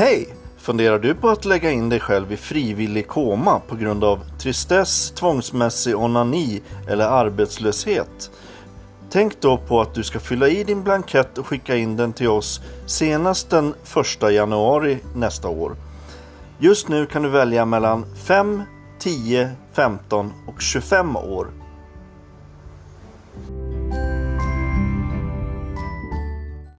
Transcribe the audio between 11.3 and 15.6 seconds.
och skicka in den till oss senast den 1 januari nästa